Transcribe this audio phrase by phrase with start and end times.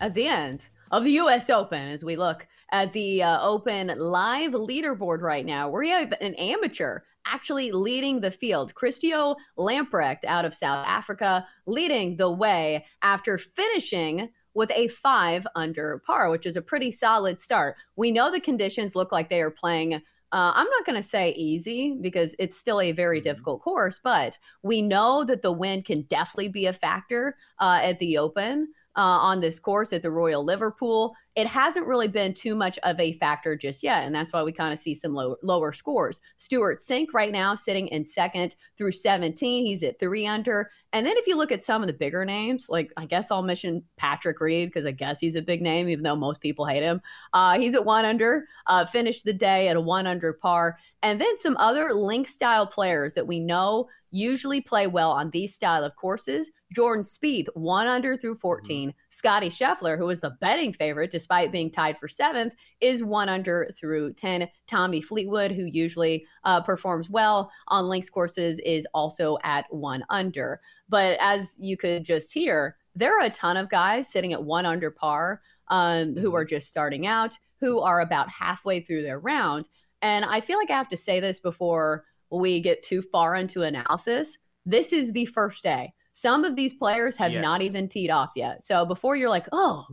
[0.00, 1.50] at the end of the U.S.
[1.50, 5.68] Open as we look at the uh, Open live leaderboard right now?
[5.68, 8.74] We have an amateur actually leading the field.
[8.74, 16.02] Christo Lamprecht out of South Africa leading the way after finishing with a five under
[16.06, 17.76] par, which is a pretty solid start.
[17.96, 19.94] We know the conditions look like they are playing.
[19.94, 20.00] Uh,
[20.32, 23.24] I'm not going to say easy because it's still a very mm-hmm.
[23.24, 27.98] difficult course, but we know that the wind can definitely be a factor uh, at
[27.98, 31.14] the Open uh, on this course at the Royal Liverpool.
[31.34, 34.52] It hasn't really been too much of a factor just yet, and that's why we
[34.52, 36.20] kind of see some low, lower scores.
[36.38, 39.66] Stewart Cink right now sitting in second through 17.
[39.66, 40.70] He's at three under.
[40.92, 43.42] And then if you look at some of the bigger names, like I guess I'll
[43.42, 46.82] mention Patrick Reed because I guess he's a big name, even though most people hate
[46.82, 47.00] him.
[47.32, 50.78] Uh, he's at one under, uh, finished the day at a one under par.
[51.02, 55.54] And then some other link style players that we know usually play well on these
[55.54, 56.50] style of courses.
[56.74, 58.88] Jordan Spieth, one under through 14.
[58.88, 58.96] Mm-hmm.
[59.10, 63.70] Scotty Scheffler, who was the betting favorite despite being tied for seventh, is one under
[63.78, 64.48] through 10.
[64.66, 70.60] Tommy Fleetwood, who usually uh, performs well on links courses, is also at one under.
[70.88, 74.66] But as you could just hear, there are a ton of guys sitting at one
[74.66, 76.34] under par um, who mm-hmm.
[76.34, 79.68] are just starting out, who are about halfway through their round.
[80.02, 83.62] And I feel like I have to say this before we get too far into
[83.62, 84.38] analysis.
[84.64, 85.92] This is the first day.
[86.16, 87.42] Some of these players have yes.
[87.42, 88.64] not even teed off yet.
[88.64, 89.84] So before you're like, oh,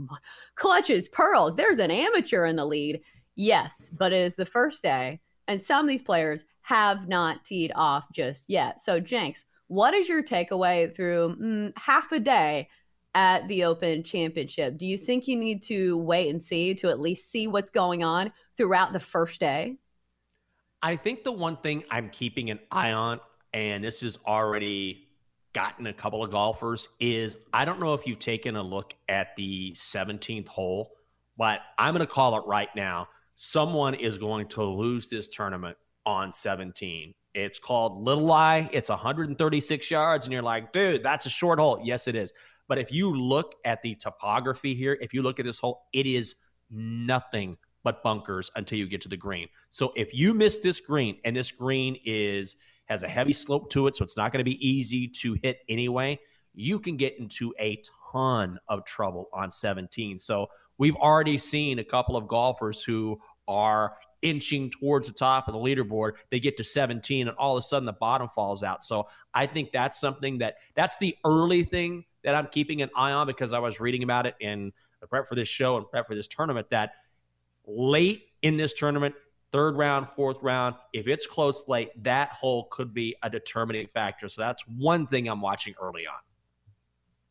[0.55, 3.01] clutches, pearls, there's an amateur in the lead.
[3.35, 5.19] Yes, but it is the first day.
[5.49, 8.79] And some of these players have not teed off just yet.
[8.79, 12.69] So, Jenks, what is your takeaway through mm, half a day
[13.13, 14.77] at the Open Championship?
[14.77, 18.01] Do you think you need to wait and see to at least see what's going
[18.01, 19.75] on throughout the first day?
[20.81, 23.19] I think the one thing I'm keeping an eye on,
[23.53, 25.02] and this is already
[25.53, 29.35] gotten a couple of golfers, is I don't know if you've taken a look at
[29.35, 30.91] the 17th hole,
[31.37, 33.07] but I'm going to call it right now.
[33.35, 37.13] Someone is going to lose this tournament on 17.
[37.33, 38.69] It's called Little Eye.
[38.71, 41.79] It's 136 yards, and you're like, dude, that's a short hole.
[41.83, 42.31] Yes, it is.
[42.67, 46.05] But if you look at the topography here, if you look at this hole, it
[46.05, 46.35] is
[46.69, 49.47] nothing but bunkers until you get to the green.
[49.71, 52.55] So if you miss this green, and this green is
[52.93, 55.59] has a heavy slope to it, so it's not going to be easy to hit
[55.67, 56.19] anyway,
[56.53, 57.81] you can get into a
[58.11, 60.19] ton of trouble on 17.
[60.19, 65.53] So we've already seen a couple of golfers who are inching towards the top of
[65.53, 66.13] the leaderboard.
[66.29, 68.83] They get to 17 and all of a sudden the bottom falls out.
[68.83, 73.11] So I think that's something that that's the early thing that I'm keeping an eye
[73.11, 74.71] on because I was reading about it in
[75.09, 76.91] prep for this show and prep for this tournament that
[77.65, 79.15] late in this tournament,
[79.53, 84.27] third round, fourth round, if it's close late, that hole could be a determining factor.
[84.27, 86.19] So that's one thing I'm watching early on.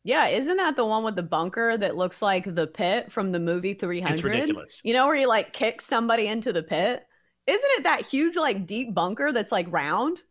[0.05, 3.39] Yeah, isn't that the one with the bunker that looks like the pit from the
[3.39, 4.13] movie 300?
[4.13, 4.81] It's ridiculous.
[4.83, 7.05] You know where you like kick somebody into the pit?
[7.45, 10.21] Isn't it that huge like deep bunker that's like round?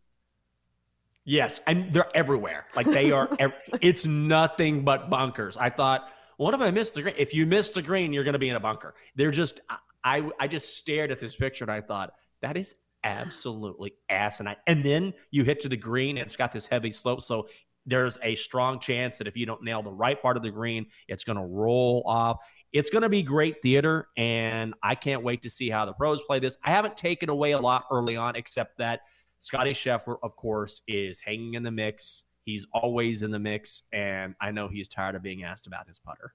[1.25, 2.65] Yes, and they're everywhere.
[2.75, 5.57] Like they are ev- it's nothing but bunkers.
[5.57, 7.15] I thought, what if I missed the green?
[7.17, 8.95] If you missed the green, you're going to be in a bunker.
[9.15, 9.61] They're just
[10.05, 14.57] I I just stared at this picture and I thought that is absolutely asinine.
[14.67, 17.49] And then you hit to the green and it's got this heavy slope, so
[17.85, 20.87] there's a strong chance that if you don't nail the right part of the green,
[21.09, 22.39] it's going to roll off.
[22.73, 26.23] It's going to be great theater, and I can't wait to see how the pros
[26.23, 26.57] play this.
[26.65, 29.01] I haven't taken away a lot early on, except that
[29.41, 32.25] Scotty Scheffler, of course, is hanging in the mix.
[32.45, 35.99] He's always in the mix, and I know he's tired of being asked about his
[35.99, 36.35] putter.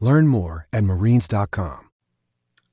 [0.00, 1.90] Learn more at marines.com.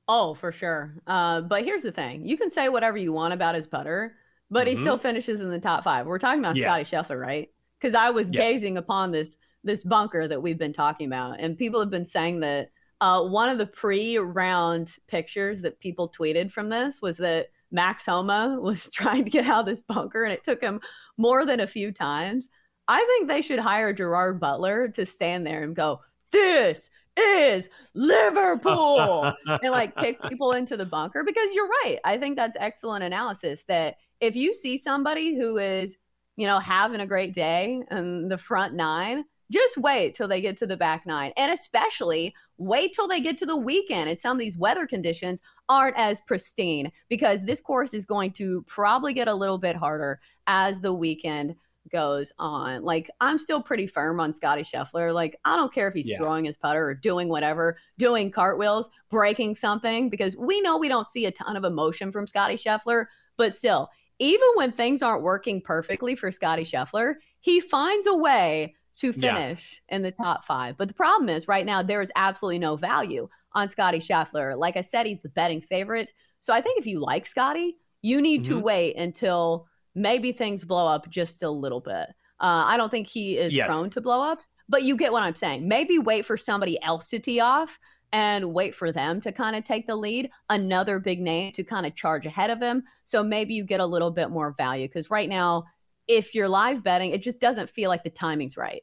[0.06, 0.94] Oh, for sure.
[1.06, 4.14] Uh, but here's the thing you can say whatever you want about his putter,
[4.50, 4.76] but mm-hmm.
[4.76, 6.06] he still finishes in the top five.
[6.06, 6.66] We're talking about yes.
[6.88, 7.50] Scotty Scheffler, right?
[7.80, 8.48] Because I was yes.
[8.48, 9.36] gazing upon this
[9.66, 13.48] this bunker that we've been talking about, and people have been saying that uh, one
[13.48, 19.24] of the pre-round pictures that people tweeted from this was that Max Homa was trying
[19.24, 20.80] to get out of this bunker, and it took him
[21.16, 22.50] more than a few times.
[22.86, 26.02] I think they should hire Gerard Butler to stand there and go,
[26.34, 31.24] "This is Liverpool," and like kick people into the bunker.
[31.24, 31.98] Because you're right.
[32.04, 33.64] I think that's excellent analysis.
[33.64, 35.96] That if you see somebody who is,
[36.36, 40.56] you know, having a great day in the front nine, just wait till they get
[40.58, 41.32] to the back nine.
[41.36, 45.42] And especially wait till they get to the weekend and some of these weather conditions
[45.68, 50.20] aren't as pristine because this course is going to probably get a little bit harder
[50.46, 51.54] as the weekend
[51.90, 52.82] goes on.
[52.82, 55.12] Like I'm still pretty firm on Scotty Scheffler.
[55.12, 56.16] Like I don't care if he's yeah.
[56.16, 61.08] throwing his putter or doing whatever, doing cartwheels, breaking something because we know we don't
[61.08, 65.60] see a ton of emotion from Scotty Scheffler, but still, even when things aren't working
[65.60, 69.96] perfectly for Scotty Scheffler, he finds a way to finish yeah.
[69.96, 70.76] in the top five.
[70.76, 74.56] But the problem is right now there is absolutely no value on Scotty Scheffler.
[74.56, 76.12] Like I said, he's the betting favorite.
[76.40, 78.54] So I think if you like Scotty, you need mm-hmm.
[78.54, 82.08] to wait until maybe things blow up just a little bit.
[82.40, 83.68] Uh, I don't think he is yes.
[83.68, 85.66] prone to blowups, but you get what I'm saying.
[85.66, 87.78] Maybe wait for somebody else to tee off
[88.12, 91.86] and wait for them to kind of take the lead, another big name to kind
[91.86, 92.84] of charge ahead of him.
[93.04, 95.64] So maybe you get a little bit more value because right now
[96.06, 98.82] if you're live betting, it just doesn't feel like the timing's right.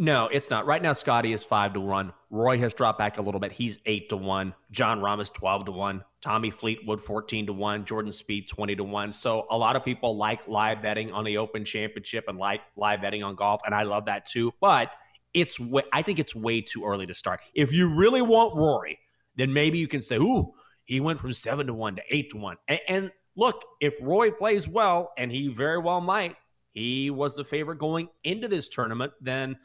[0.00, 0.64] No, it's not.
[0.64, 2.12] Right now, Scotty is five to one.
[2.30, 3.50] Roy has dropped back a little bit.
[3.50, 4.54] He's eight to one.
[4.70, 6.04] Jon Rahm is twelve to one.
[6.22, 7.84] Tommy Fleetwood fourteen to one.
[7.84, 9.12] Jordan Spieth twenty to one.
[9.12, 13.02] So a lot of people like live betting on the Open Championship and like live
[13.02, 14.52] betting on golf, and I love that too.
[14.60, 14.92] But
[15.34, 17.40] it's way, I think it's way too early to start.
[17.52, 19.00] If you really want Rory,
[19.36, 20.54] then maybe you can say, "Ooh,
[20.84, 24.30] he went from seven to one to eight to one." and, and look, if Roy
[24.30, 26.36] plays well, and he very well might,
[26.72, 29.56] he was the favorite going into this tournament, then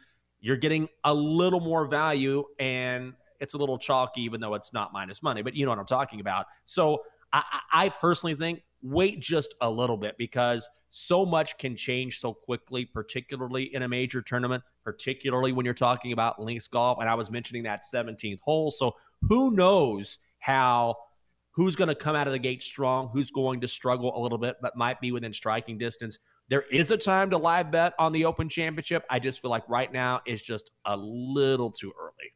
[0.43, 4.91] you're getting a little more value and it's a little chalky, even though it's not
[4.91, 6.47] minus money, but you know what I'm talking about.
[6.65, 12.19] So I, I personally think wait just a little bit because so much can change
[12.19, 16.99] so quickly, particularly in a major tournament, particularly when you're talking about links golf.
[16.99, 18.69] And I was mentioning that 17th hole.
[18.69, 18.97] So
[19.29, 20.97] who knows how
[21.51, 24.37] who's going to come out of the gate strong, who's going to struggle a little
[24.37, 26.19] bit, but might be within striking distance.
[26.49, 29.03] There is a time to live bet on the Open Championship.
[29.09, 32.33] I just feel like right now it's just a little too early.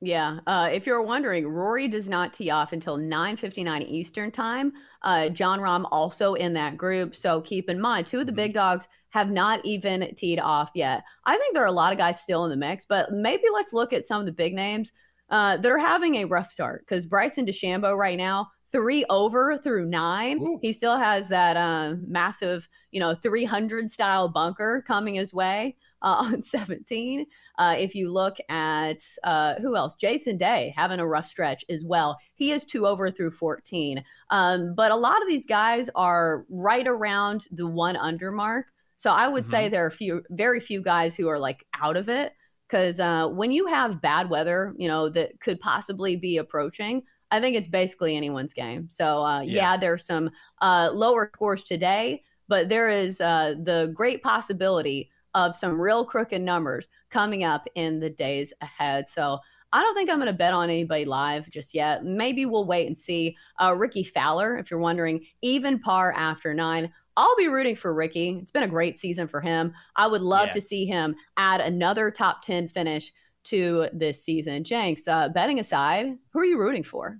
[0.00, 0.40] Yeah.
[0.46, 4.72] Uh, if you're wondering, Rory does not tee off until 9:59 Eastern time.
[5.02, 8.36] Uh, Jon Rahm also in that group, so keep in mind two of the mm-hmm.
[8.36, 11.02] big dogs have not even teed off yet.
[11.24, 13.72] I think there are a lot of guys still in the mix, but maybe let's
[13.72, 14.92] look at some of the big names
[15.30, 19.86] uh, that are having a rough start because Bryson DeChambeau right now three over through
[19.86, 20.38] nine.
[20.42, 20.58] Ooh.
[20.62, 26.16] He still has that uh, massive, you know, 300 style bunker coming his way uh,
[26.32, 27.26] on 17.
[27.58, 31.84] Uh, if you look at uh, who else, Jason Day having a rough stretch as
[31.84, 32.18] well.
[32.34, 34.02] He is two over through 14.
[34.30, 38.66] Um, but a lot of these guys are right around the one under mark.
[38.96, 39.50] So I would mm-hmm.
[39.50, 42.32] say there are few, very few guys who are like out of it
[42.66, 47.40] because uh, when you have bad weather, you know, that could possibly be approaching, I
[47.40, 48.88] think it's basically anyone's game.
[48.90, 49.54] So, uh, yeah.
[49.54, 50.30] yeah, there's some
[50.60, 56.40] uh, lower scores today, but there is uh, the great possibility of some real crooked
[56.40, 59.08] numbers coming up in the days ahead.
[59.08, 59.38] So,
[59.72, 62.04] I don't think I'm going to bet on anybody live just yet.
[62.04, 63.36] Maybe we'll wait and see.
[63.60, 66.92] Uh, Rickie Fowler, if you're wondering, even par after nine.
[67.16, 68.38] I'll be rooting for Rickie.
[68.40, 69.72] It's been a great season for him.
[69.96, 70.52] I would love yeah.
[70.52, 73.12] to see him add another top 10 finish
[73.46, 74.64] to this season.
[74.64, 77.18] Jenks, uh, betting aside, who are you rooting for?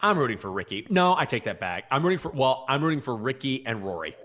[0.00, 0.86] I'm rooting for Rickie.
[0.90, 1.84] No, I take that back.
[1.90, 4.16] I'm rooting for, well, I'm rooting for Rickie and Rory.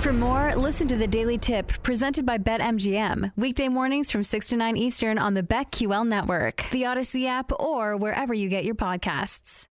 [0.00, 3.32] For more, listen to the Daily Tip presented by BetMGM.
[3.36, 7.96] Weekday mornings from 6 to 9 Eastern on the BetQL network, the Audacy app, or
[7.96, 9.68] wherever you get your podcasts.